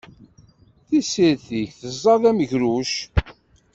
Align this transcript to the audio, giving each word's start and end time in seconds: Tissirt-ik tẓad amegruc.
Tissirt-ik 0.87 1.71
tẓad 2.01 2.23
amegruc. 2.29 2.93